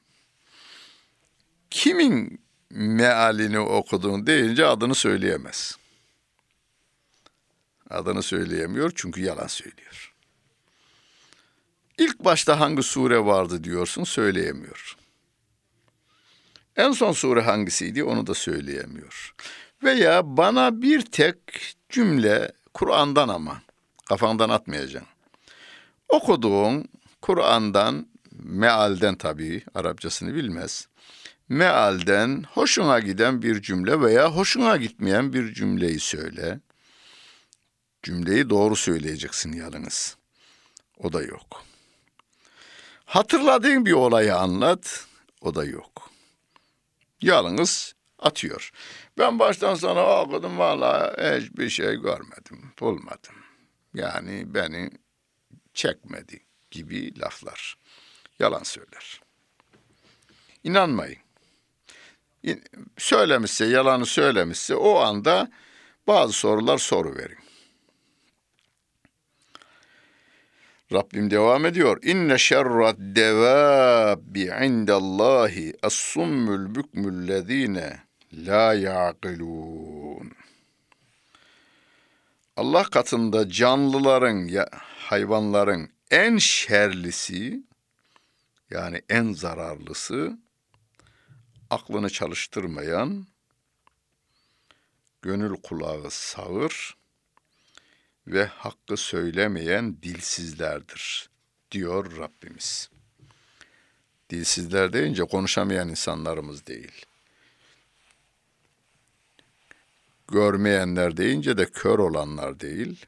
Kimin 1.69 2.41
mealini 2.69 3.59
okudun 3.59 4.27
deyince 4.27 4.65
adını 4.65 4.95
söyleyemez. 4.95 5.77
Adını 7.89 8.23
söyleyemiyor 8.23 8.91
çünkü 8.95 9.21
yalan 9.21 9.47
söylüyor. 9.47 10.13
İlk 11.97 12.19
başta 12.19 12.59
hangi 12.59 12.83
sure 12.83 13.25
vardı 13.25 13.63
diyorsun 13.63 14.03
söyleyemiyor. 14.03 14.97
En 16.75 16.91
son 16.91 17.11
sure 17.11 17.41
hangisiydi 17.41 18.03
onu 18.03 18.27
da 18.27 18.33
söyleyemiyor. 18.33 19.35
Veya 19.83 20.37
bana 20.37 20.81
bir 20.81 21.01
tek 21.01 21.37
cümle 21.89 22.51
Kur'an'dan 22.73 23.27
ama 23.27 23.61
kafandan 24.05 24.49
atmayacaksın. 24.49 25.12
Okuduğun 26.13 26.85
Kur'an'dan, 27.21 28.07
mealden 28.31 29.15
tabii 29.15 29.63
Arapçasını 29.73 30.35
bilmez. 30.35 30.87
Mealden 31.49 32.43
hoşuna 32.53 32.99
giden 32.99 33.41
bir 33.41 33.61
cümle 33.61 34.01
veya 34.01 34.31
hoşuna 34.35 34.77
gitmeyen 34.77 35.33
bir 35.33 35.53
cümleyi 35.53 35.99
söyle. 35.99 36.59
Cümleyi 38.03 38.49
doğru 38.49 38.75
söyleyeceksin 38.75 39.53
yalnız. 39.53 40.17
O 40.97 41.13
da 41.13 41.21
yok. 41.21 41.63
Hatırladığın 43.05 43.85
bir 43.85 43.91
olayı 43.91 44.35
anlat. 44.35 45.05
O 45.41 45.55
da 45.55 45.65
yok. 45.65 46.09
Yalnız 47.21 47.95
atıyor. 48.19 48.71
Ben 49.17 49.39
baştan 49.39 49.75
sona 49.75 50.21
okudum 50.21 50.57
valla 50.57 51.15
hiçbir 51.39 51.69
şey 51.69 51.95
görmedim, 51.95 52.71
bulmadım. 52.79 53.35
Yani 53.93 54.43
beni 54.53 55.02
çekmedi 55.73 56.39
gibi 56.71 57.19
laflar. 57.19 57.77
Yalan 58.39 58.63
söyler. 58.63 59.21
İnanmayın. 60.63 61.17
Söylemişse, 62.97 63.65
yalanı 63.65 64.05
söylemişse 64.05 64.75
o 64.75 64.95
anda 64.95 65.51
bazı 66.07 66.33
sorular 66.33 66.77
soru 66.77 67.17
verin. 67.17 67.37
Rabbim 70.93 71.31
devam 71.31 71.65
ediyor. 71.65 72.03
İnne 72.03 72.37
şerrat 72.37 72.95
devabbi 72.99 74.41
indallahi 74.41 75.73
as-summul 75.81 76.75
bükmüllezine 76.75 77.99
la 78.33 78.73
yaqilun. 78.73 80.31
Allah 82.55 82.83
katında 82.83 83.49
canlıların 83.49 84.47
ya 84.47 84.69
hayvanların 84.97 85.89
en 86.11 86.37
şerlisi 86.37 87.63
yani 88.69 89.01
en 89.09 89.33
zararlısı 89.33 90.37
aklını 91.69 92.09
çalıştırmayan 92.09 93.27
gönül 95.21 95.55
kulağı 95.61 96.11
sağır 96.11 96.97
ve 98.27 98.45
hakkı 98.45 98.97
söylemeyen 98.97 100.01
dilsizlerdir 100.01 101.29
diyor 101.71 102.17
Rabbimiz. 102.17 102.89
Dilsizler 104.29 104.93
deyince 104.93 105.23
konuşamayan 105.23 105.89
insanlarımız 105.89 106.67
değil. 106.67 107.05
Görmeyenler 110.33 111.17
deyince 111.17 111.57
de 111.57 111.65
kör 111.65 111.99
olanlar 111.99 112.59
değil. 112.59 113.05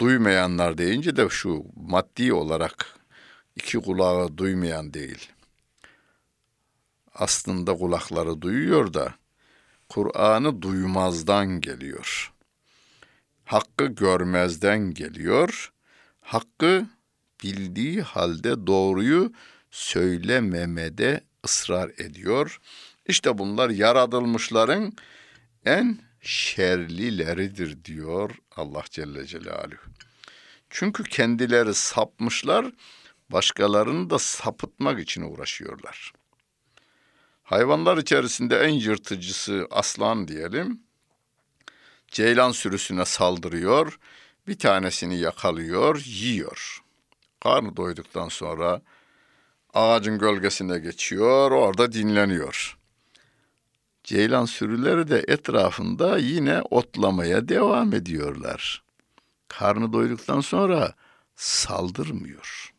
Duymayanlar 0.00 0.78
deyince 0.78 1.16
de 1.16 1.28
şu 1.28 1.64
maddi 1.76 2.32
olarak 2.32 2.98
iki 3.56 3.78
kulağı 3.78 4.38
duymayan 4.38 4.94
değil. 4.94 5.28
Aslında 7.14 7.74
kulakları 7.74 8.42
duyuyor 8.42 8.94
da 8.94 9.14
Kur'an'ı 9.88 10.62
duymazdan 10.62 11.60
geliyor 11.60 12.34
hakkı 13.44 13.86
görmezden 13.86 14.94
geliyor. 14.94 15.72
Hakkı 16.20 16.86
bildiği 17.44 18.02
halde 18.02 18.66
doğruyu 18.66 19.32
söylememede 19.70 21.20
ısrar 21.44 21.90
ediyor. 21.90 22.60
İşte 23.06 23.38
bunlar 23.38 23.70
yaratılmışların 23.70 24.92
en 25.64 25.98
şerlileridir 26.20 27.84
diyor 27.84 28.30
Allah 28.56 28.84
Celle 28.90 29.26
Celaluhu. 29.26 29.90
Çünkü 30.70 31.04
kendileri 31.04 31.74
sapmışlar, 31.74 32.66
başkalarını 33.30 34.10
da 34.10 34.18
sapıtmak 34.18 35.00
için 35.00 35.22
uğraşıyorlar. 35.22 36.12
Hayvanlar 37.42 37.98
içerisinde 37.98 38.58
en 38.58 38.68
yırtıcısı 38.68 39.68
aslan 39.70 40.28
diyelim 40.28 40.80
ceylan 42.08 42.50
sürüsüne 42.50 43.04
saldırıyor, 43.04 43.98
bir 44.46 44.58
tanesini 44.58 45.18
yakalıyor, 45.18 46.02
yiyor. 46.04 46.82
Karnı 47.40 47.76
doyduktan 47.76 48.28
sonra 48.28 48.82
ağacın 49.74 50.18
gölgesine 50.18 50.78
geçiyor, 50.78 51.50
orada 51.50 51.92
dinleniyor. 51.92 52.78
Ceylan 54.04 54.44
sürüleri 54.44 55.08
de 55.08 55.24
etrafında 55.28 56.18
yine 56.18 56.62
otlamaya 56.62 57.48
devam 57.48 57.94
ediyorlar. 57.94 58.82
Karnı 59.48 59.92
doyduktan 59.92 60.40
sonra 60.40 60.94
saldırmıyor. 61.36 62.74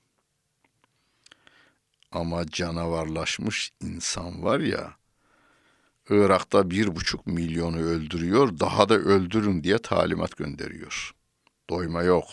Ama 2.11 2.47
canavarlaşmış 2.47 3.71
insan 3.81 4.43
var 4.43 4.59
ya, 4.59 4.93
Irak'ta 6.09 6.69
bir 6.69 6.95
buçuk 6.95 7.27
milyonu 7.27 7.77
öldürüyor, 7.77 8.59
daha 8.59 8.89
da 8.89 8.95
öldürün 8.95 9.63
diye 9.63 9.77
talimat 9.77 10.37
gönderiyor. 10.37 11.11
Doyma 11.69 12.03
yok. 12.03 12.27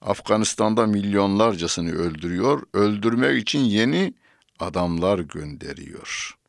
Afganistan'da 0.00 0.86
milyonlarcasını 0.86 1.92
öldürüyor, 1.92 2.62
öldürmek 2.74 3.42
için 3.42 3.60
yeni 3.60 4.14
adamlar 4.60 5.18
gönderiyor. 5.18 6.39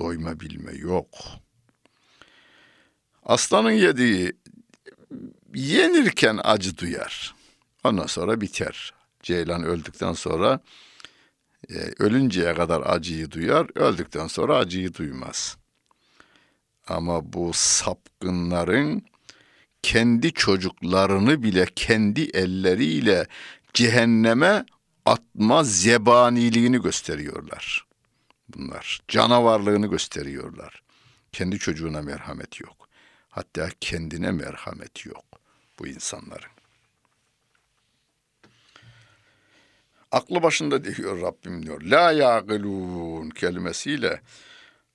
Doyma 0.00 0.40
bilme 0.40 0.72
yok. 0.72 1.08
Aslanın 3.22 3.70
yediği 3.70 4.32
yenirken 5.54 6.40
acı 6.44 6.78
duyar. 6.78 7.34
Ondan 7.84 8.06
sonra 8.06 8.40
biter. 8.40 8.94
Ceylan 9.22 9.62
öldükten 9.62 10.12
sonra 10.12 10.60
e, 11.70 11.74
ölünceye 11.98 12.54
kadar 12.54 12.82
acıyı 12.86 13.30
duyar, 13.30 13.66
öldükten 13.74 14.26
sonra 14.26 14.56
acıyı 14.56 14.94
duymaz. 14.94 15.56
Ama 16.88 17.32
bu 17.32 17.50
sapkınların 17.54 19.02
kendi 19.82 20.32
çocuklarını 20.32 21.42
bile 21.42 21.66
kendi 21.76 22.22
elleriyle 22.22 23.26
cehenneme 23.74 24.64
atma 25.06 25.64
zebaniliğini 25.64 26.82
gösteriyorlar. 26.82 27.89
Bunlar 28.52 29.00
canavarlığını 29.08 29.86
gösteriyorlar. 29.86 30.82
Kendi 31.32 31.58
çocuğuna 31.58 32.02
merhamet 32.02 32.60
yok. 32.60 32.88
Hatta 33.28 33.68
kendine 33.80 34.30
merhamet 34.30 35.06
yok 35.06 35.24
bu 35.78 35.86
insanların. 35.86 36.60
aklı 40.12 40.42
başında 40.42 40.84
diyor 40.84 41.22
Rabbim 41.22 41.66
diyor. 41.66 41.82
La 41.82 42.12
yaqilun 42.12 43.30
kelimesiyle 43.30 44.20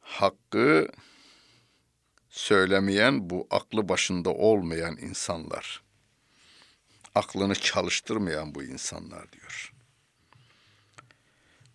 hakkı 0.01 0.87
söylemeyen 2.29 3.29
bu 3.29 3.47
aklı 3.51 3.89
başında 3.89 4.29
olmayan 4.29 4.97
insanlar. 4.97 5.83
Aklını 7.15 7.55
çalıştırmayan 7.55 8.55
bu 8.55 8.63
insanlar 8.63 9.31
diyor. 9.31 9.74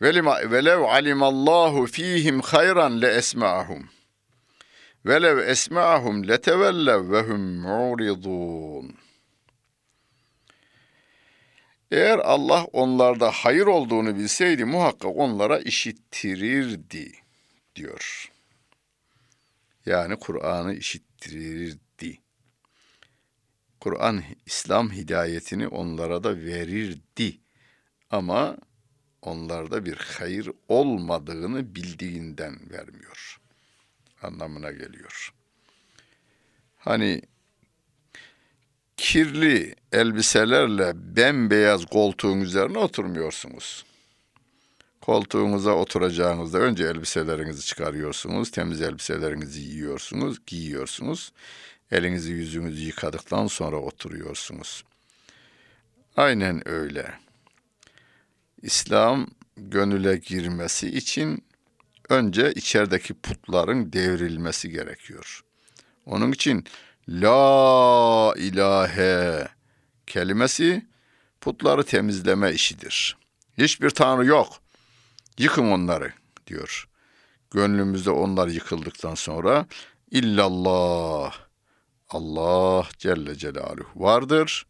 Velev 0.03 0.83
alimallahu 0.83 1.87
fihim 1.87 2.41
hayran 2.41 3.03
le 3.03 3.15
esma'ahum. 3.15 3.89
Velev 5.07 5.39
esma'ahum 5.39 6.29
letevellev 6.29 7.13
ve 7.13 7.21
hum 7.21 7.41
mu'ridun. 7.41 8.97
Eğer 11.91 12.19
Allah 12.19 12.65
onlarda 12.65 13.31
hayır 13.31 13.67
olduğunu 13.67 14.17
bilseydi 14.17 14.65
muhakkak 14.65 15.17
onlara 15.17 15.59
işittirirdi 15.59 17.13
diyor. 17.77 18.31
Yani 19.87 20.17
Kur'an'ı 20.17 20.75
işittirirdi. 20.75 22.19
Kur'an 23.81 24.23
İslam 24.47 24.93
hidayetini 24.93 25.69
onlara 25.69 26.25
da 26.25 26.37
verirdi. 26.37 27.39
Ama 28.11 28.57
onlarda 29.23 29.85
bir 29.85 29.97
hayır 30.19 30.51
olmadığını 30.69 31.75
bildiğinden 31.75 32.71
vermiyor. 32.71 33.41
Anlamına 34.23 34.71
geliyor. 34.71 35.33
Hani 36.79 37.23
kirli 38.97 39.75
elbiselerle 39.93 40.93
bembeyaz 41.17 41.87
koltuğun 41.87 42.41
üzerine 42.41 42.79
oturmuyorsunuz. 42.79 43.85
Koltuğunuza 45.01 45.73
oturacağınızda 45.73 46.59
önce 46.59 46.85
elbiselerinizi 46.85 47.67
çıkarıyorsunuz, 47.67 48.51
temiz 48.51 48.83
elbiselerinizi 48.83 49.61
yiyorsunuz, 49.61 50.39
giyiyorsunuz. 50.47 51.33
Elinizi 51.91 52.33
yüzünüzü 52.33 52.85
yıkadıktan 52.85 53.47
sonra 53.47 53.77
oturuyorsunuz. 53.77 54.85
Aynen 56.17 56.69
öyle. 56.69 57.15
İslam 58.63 59.27
gönüle 59.57 60.17
girmesi 60.17 60.89
için 60.89 61.45
önce 62.09 62.53
içerideki 62.53 63.15
putların 63.15 63.93
devrilmesi 63.93 64.71
gerekiyor. 64.71 65.45
Onun 66.07 66.33
için 66.33 66.65
La 67.09 68.35
ilahe 68.37 69.49
kelimesi 70.07 70.87
putları 71.41 71.85
temizleme 71.85 72.53
işidir. 72.53 73.17
Hiçbir 73.59 73.91
tanrı 73.91 74.27
yok. 74.27 74.61
Yıkın 75.39 75.71
onları 75.71 76.13
diyor. 76.47 76.89
Gönlümüzde 77.51 78.11
onlar 78.11 78.49
yıkıldıktan 78.49 79.15
sonra 79.15 79.67
illallah 80.11 81.35
Allah 82.09 82.89
Celle 82.99 83.35
Celaluhu 83.35 84.05
vardır. 84.05 84.67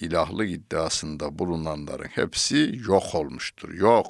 İlahlık 0.00 0.50
iddiasında 0.50 1.38
bulunanların 1.38 2.08
hepsi 2.08 2.80
yok 2.88 3.14
olmuştur. 3.14 3.74
Yok. 3.74 4.06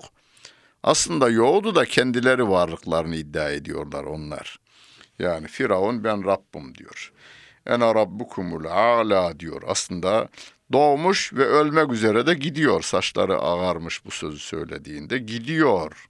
Aslında 0.83 1.31
yoktu 1.31 1.74
da 1.74 1.85
kendileri 1.85 2.48
varlıklarını 2.48 3.16
iddia 3.16 3.51
ediyorlar 3.51 4.05
onlar. 4.05 4.61
Yani 5.18 5.46
Firavun 5.48 6.05
ben 6.05 6.24
Rabbim 6.24 6.74
diyor. 6.74 7.12
Ene 7.66 7.94
rabbukumul 7.94 8.64
ala 8.64 9.40
diyor. 9.40 9.62
Aslında 9.66 10.29
doğmuş 10.72 11.33
ve 11.33 11.44
ölmek 11.44 11.92
üzere 11.92 12.27
de 12.27 12.35
gidiyor. 12.35 12.83
Saçları 12.83 13.38
ağarmış 13.38 14.05
bu 14.05 14.11
sözü 14.11 14.38
söylediğinde 14.38 15.18
gidiyor. 15.18 16.09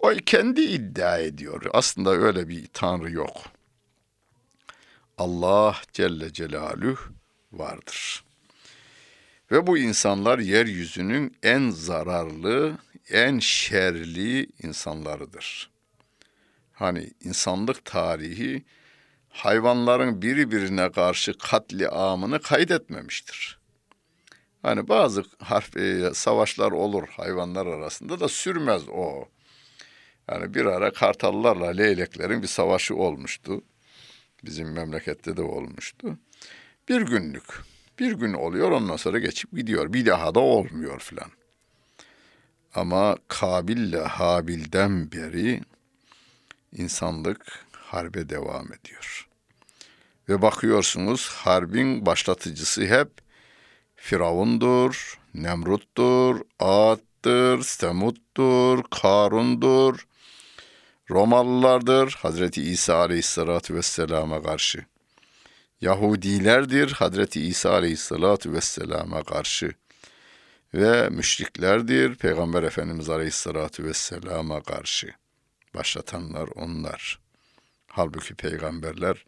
O 0.00 0.10
kendi 0.26 0.60
iddia 0.60 1.18
ediyor. 1.18 1.62
Aslında 1.72 2.10
öyle 2.10 2.48
bir 2.48 2.66
tanrı 2.66 3.10
yok. 3.10 3.36
Allah 5.18 5.76
Celle 5.92 6.32
Celaluhu 6.32 6.98
vardır. 7.52 8.25
Ve 9.50 9.66
bu 9.66 9.78
insanlar 9.78 10.38
yeryüzünün 10.38 11.36
en 11.42 11.70
zararlı, 11.70 12.78
en 13.10 13.38
şerli 13.38 14.46
insanlarıdır. 14.62 15.70
Hani 16.72 17.10
insanlık 17.20 17.84
tarihi 17.84 18.64
hayvanların 19.28 20.22
birbirine 20.22 20.92
karşı 20.92 21.38
katli 21.38 21.88
amını 21.88 22.42
kaydetmemiştir. 22.42 23.58
Hani 24.62 24.88
bazı 24.88 25.24
harf 25.38 25.76
e, 25.76 26.14
savaşlar 26.14 26.72
olur 26.72 27.08
hayvanlar 27.08 27.66
arasında 27.66 28.20
da 28.20 28.28
sürmez 28.28 28.82
o. 28.88 29.28
Yani 30.30 30.54
bir 30.54 30.64
ara 30.64 30.92
kartallarla 30.92 31.66
leyleklerin 31.66 32.42
bir 32.42 32.46
savaşı 32.46 32.96
olmuştu. 32.96 33.62
Bizim 34.44 34.72
memlekette 34.72 35.36
de 35.36 35.42
olmuştu. 35.42 36.18
Bir 36.88 37.00
günlük. 37.00 37.75
Bir 37.98 38.12
gün 38.12 38.32
oluyor 38.32 38.70
ondan 38.70 38.96
sonra 38.96 39.18
geçip 39.18 39.52
gidiyor. 39.52 39.92
Bir 39.92 40.06
daha 40.06 40.34
da 40.34 40.40
olmuyor 40.40 41.00
filan. 41.00 41.30
Ama 42.74 43.16
Kabil'le 43.28 44.04
Habil'den 44.04 45.12
beri 45.12 45.60
insanlık 46.72 47.66
harbe 47.72 48.28
devam 48.28 48.72
ediyor. 48.72 49.28
Ve 50.28 50.42
bakıyorsunuz 50.42 51.28
harbin 51.28 52.06
başlatıcısı 52.06 52.86
hep 52.86 53.08
Firavundur, 53.96 55.20
Nemrut'tur, 55.34 56.40
Ad'dır, 56.58 57.62
Semud'dur, 57.62 58.82
Karun'dur, 58.90 60.06
Romalılardır 61.10 62.18
Hazreti 62.18 62.62
İsa 62.62 62.96
Aleyhisselatü 62.96 63.74
Vesselam'a 63.74 64.42
karşı. 64.42 64.84
Yahudilerdir 65.80 66.92
Hazreti 66.92 67.40
İsa 67.40 67.70
Aleyhisselatü 67.70 68.52
Vesselam'a 68.52 69.22
karşı. 69.22 69.72
Ve 70.74 71.08
müşriklerdir 71.08 72.14
Peygamber 72.14 72.62
Efendimiz 72.62 73.10
Aleyhisselatü 73.10 73.84
Vesselam'a 73.84 74.62
karşı. 74.62 75.10
Başlatanlar 75.74 76.48
onlar. 76.54 77.18
Halbuki 77.86 78.34
peygamberler, 78.34 79.24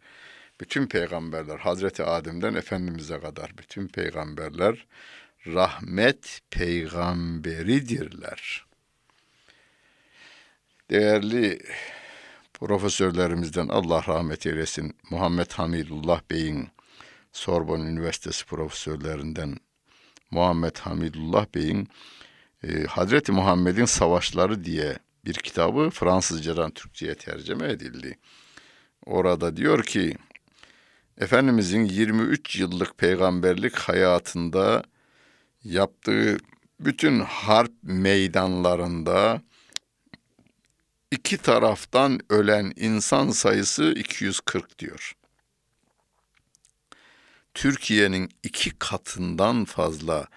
bütün 0.61 0.87
peygamberler, 0.87 1.57
Hazreti 1.57 2.03
Adem'den 2.03 2.53
Efendimiz'e 2.53 3.19
kadar 3.19 3.57
bütün 3.57 3.87
peygamberler 3.87 4.85
rahmet 5.47 6.39
peygamberidirler. 6.51 8.65
Değerli 10.89 11.59
profesörlerimizden 12.59 13.67
Allah 13.67 14.03
rahmet 14.07 14.45
eylesin 14.45 14.95
Muhammed 15.09 15.51
Hamidullah 15.51 16.21
Bey'in 16.31 16.67
Sorbonne 17.31 17.89
Üniversitesi 17.89 18.45
profesörlerinden 18.45 19.57
Muhammed 20.31 20.77
Hamidullah 20.77 21.45
Bey'in 21.55 21.87
e, 22.63 22.83
Hazreti 22.83 23.31
Muhammed'in 23.31 23.85
Savaşları 23.85 24.63
diye 24.63 24.99
bir 25.25 25.33
kitabı 25.33 25.89
Fransızcadan 25.89 26.71
Türkçe'ye 26.71 27.15
tercüme 27.15 27.69
edildi. 27.71 28.17
Orada 29.05 29.57
diyor 29.57 29.83
ki 29.83 30.17
Efendimizin 31.17 31.85
23 31.85 32.55
yıllık 32.55 32.97
peygamberlik 32.97 33.75
hayatında 33.75 34.83
yaptığı 35.63 36.37
bütün 36.79 37.19
harp 37.19 37.71
meydanlarında 37.83 39.41
iki 41.11 41.37
taraftan 41.37 42.19
ölen 42.29 42.73
insan 42.75 43.29
sayısı 43.29 43.91
240 43.91 44.79
diyor. 44.79 45.13
Türkiye'nin 47.53 48.29
iki 48.43 48.79
katından 48.79 49.65
fazla 49.65 50.27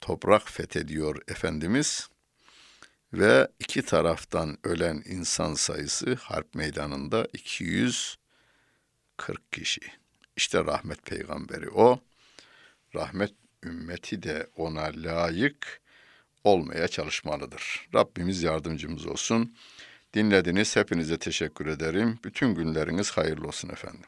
toprak 0.00 0.50
fethediyor 0.50 1.22
Efendimiz 1.28 2.08
ve 3.12 3.48
iki 3.58 3.82
taraftan 3.82 4.58
ölen 4.64 5.02
insan 5.06 5.54
sayısı 5.54 6.14
harp 6.14 6.54
meydanında 6.54 7.28
240 7.32 8.18
kişi. 9.52 9.80
İşte 10.36 10.64
rahmet 10.64 11.06
peygamberi 11.06 11.70
o. 11.70 12.00
Rahmet 12.94 13.34
ümmeti 13.64 14.22
de 14.22 14.46
ona 14.56 14.90
layık 14.94 15.80
olmaya 16.44 16.88
çalışmalıdır. 16.88 17.88
Rabbimiz 17.94 18.42
yardımcımız 18.42 19.06
olsun. 19.06 19.54
Dinlediniz. 20.14 20.76
Hepinize 20.76 21.18
teşekkür 21.18 21.66
ederim. 21.66 22.18
Bütün 22.24 22.54
günleriniz 22.54 23.10
hayırlı 23.10 23.46
olsun 23.46 23.68
efendim. 23.68 24.04